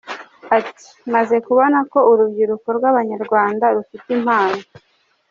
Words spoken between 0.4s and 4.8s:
Ati” Maze kubona ko urubyiruko rw’Abanyarwanda rufite impano.